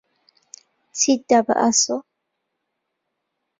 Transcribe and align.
چیت 0.97 1.21
دا 1.29 1.39
بە 1.45 1.53
ئاسۆ؟ 1.61 1.95